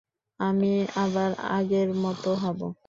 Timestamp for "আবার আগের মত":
0.95-2.23